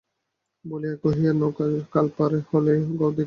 বলিয়া 0.65 0.95
কহিয়া 0.95 1.31
কারো 1.31 1.39
নৌকায় 1.39 1.75
খাল 1.93 2.07
পার 2.17 2.31
হইলেই 2.49 2.79
গাওদিয়ার 2.81 2.99
সড়ক। 2.99 3.19